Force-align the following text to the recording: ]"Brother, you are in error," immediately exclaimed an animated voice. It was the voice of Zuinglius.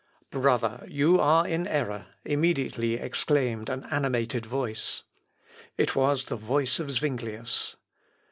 ]"Brother, 0.31 0.83
you 0.89 1.19
are 1.19 1.45
in 1.47 1.67
error," 1.67 2.07
immediately 2.25 2.95
exclaimed 2.95 3.69
an 3.69 3.83
animated 3.91 4.47
voice. 4.47 5.03
It 5.77 5.95
was 5.95 6.25
the 6.25 6.35
voice 6.35 6.79
of 6.79 6.89
Zuinglius. 6.89 7.75